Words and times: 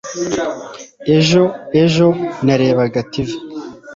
ejo 1.17 1.43
ejo 1.83 2.07
narebaga 2.45 2.99
tv 3.11 3.29